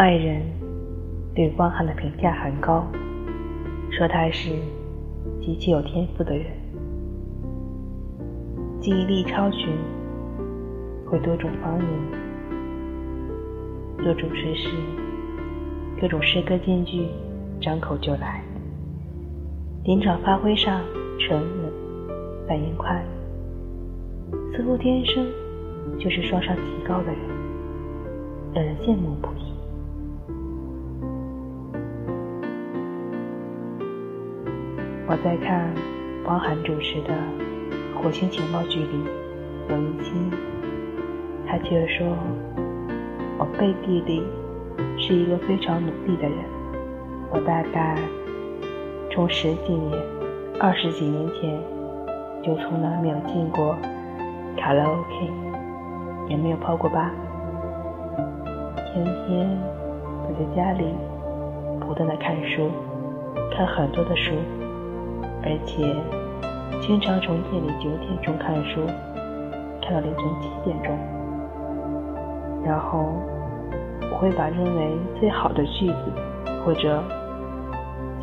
[0.00, 0.40] 外人
[1.34, 2.86] 对汪涵的评价很高，
[3.90, 4.48] 说他是
[5.42, 6.46] 极其有天赋的人，
[8.80, 9.68] 记忆力超群，
[11.04, 11.88] 会多种方言，
[14.02, 14.70] 做主持时
[16.00, 17.06] 各种诗歌金句
[17.60, 18.42] 张口就来，
[19.84, 20.80] 临场发挥上
[21.18, 21.70] 沉稳，
[22.48, 23.04] 反应快，
[24.56, 25.26] 似乎天生
[25.98, 27.20] 就是双商极高的人，
[28.54, 29.50] 让人羡慕不已。
[35.10, 35.68] 我在看
[36.24, 37.12] 汪涵主持的
[38.00, 39.04] 《火星情报局》里
[39.68, 40.12] 有一期，
[41.48, 42.06] 他接着说
[43.36, 44.22] ：“我背地里
[44.96, 46.38] 是一个非常努力的人，
[47.28, 47.98] 我大概
[49.10, 49.98] 从十几年、
[50.60, 51.60] 二十几年前
[52.40, 53.76] 就从来没有进过
[54.56, 55.28] 卡拉 OK，
[56.28, 57.10] 也没有泡过吧，
[58.94, 59.58] 天天
[60.22, 60.84] 都在家里
[61.80, 62.70] 不断的看书，
[63.50, 64.36] 看很多的书。”
[65.42, 65.96] 而且
[66.80, 68.86] 经常从夜里九点钟看书，
[69.82, 70.96] 看到凌晨七点钟，
[72.64, 73.12] 然后
[74.12, 76.12] 我会把认为最好的句子
[76.64, 77.02] 或者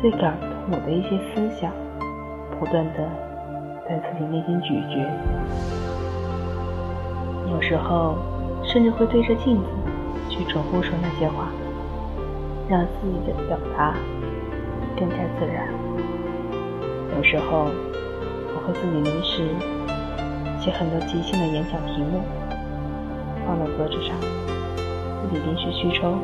[0.00, 1.72] 最感动我的一些思想，
[2.58, 3.08] 不断的
[3.88, 5.04] 在自己内心咀嚼，
[7.50, 8.14] 有时候
[8.62, 9.68] 甚至会对着镜子
[10.28, 11.48] 去重复说那些话，
[12.68, 13.94] 让自己的表达
[14.96, 15.68] 更加自然。
[17.16, 17.70] 有时候，
[18.54, 19.48] 我会自己临时
[20.60, 22.22] 写很多即兴的演讲题目，
[23.46, 24.14] 放到格子上，
[25.22, 26.18] 自己临时去抽，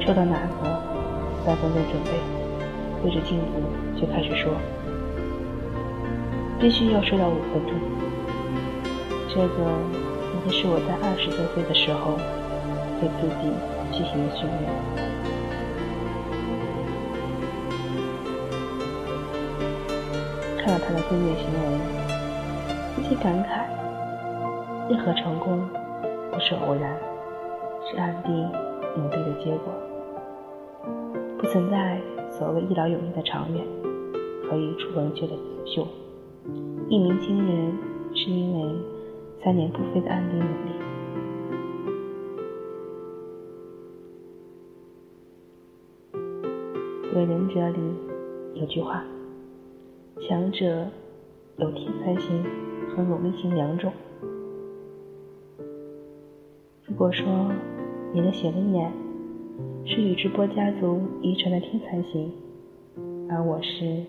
[0.00, 0.80] 抽到哪个，
[1.44, 2.10] 三分钟准备，
[3.02, 4.52] 对着镜子就开始说，
[6.58, 7.74] 必须要说到五分钟。
[9.28, 9.64] 这个
[10.34, 12.18] 应该是我在二十多岁的时候
[13.00, 13.52] 对自己
[13.90, 15.11] 进行的训练。
[20.64, 21.58] 看到他的自虐行为，
[22.94, 23.66] 不禁感慨：
[24.88, 25.68] 任何成功
[26.30, 26.96] 不是偶然，
[27.90, 28.30] 是暗地
[28.96, 29.72] 努力的结果，
[31.36, 33.66] 不存在所谓一劳永逸的长远
[34.48, 35.84] 和一出成就的锦绣。
[36.88, 37.76] 一鸣惊人
[38.14, 38.76] 是因为
[39.42, 40.70] 三年不飞的暗地努力。
[47.16, 47.80] 《伟人者》里
[48.54, 49.02] 有句话。
[50.28, 50.86] 强者
[51.56, 52.44] 有天才型
[52.88, 53.92] 和努力型两种。
[56.86, 57.50] 如果说
[58.14, 58.92] 你的写轮眼
[59.84, 62.32] 是宇智波家族遗传的天才型，
[63.28, 64.04] 而我是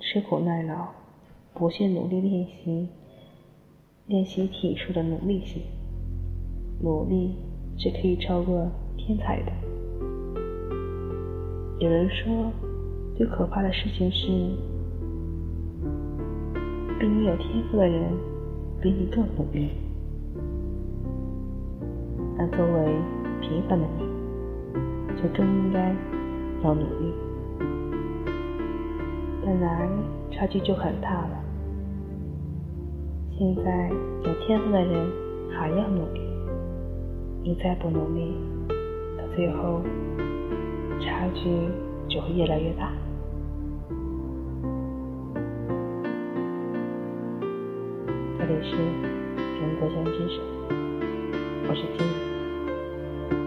[0.00, 0.88] 吃苦耐劳、
[1.54, 2.88] 不懈努力练习、
[4.06, 5.62] 练习体术的努力型，
[6.82, 7.36] 努力
[7.78, 9.52] 是可以超过天才的。
[11.78, 12.50] 有人说，
[13.16, 14.75] 最可怕的事情是。
[17.06, 18.02] 比你有天赋的人
[18.82, 19.70] 比你更努力，
[22.36, 22.96] 而作为
[23.40, 24.02] 平凡的你，
[25.22, 25.94] 就更应该
[26.64, 27.14] 要努力。
[29.40, 29.88] 本来
[30.32, 31.44] 差距就很大了，
[33.38, 33.88] 现在
[34.24, 35.08] 有天赋的人
[35.56, 36.20] 还要努力，
[37.44, 38.34] 你再不努力，
[39.16, 39.80] 到最后
[40.98, 41.68] 差距
[42.08, 42.90] 就会越来越大。
[48.48, 48.76] 里是
[49.58, 50.38] 中国山之声，
[51.68, 52.06] 我是金，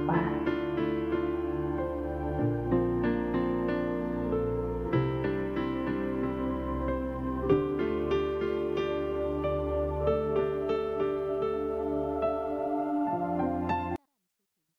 [0.06, 0.29] 晚安。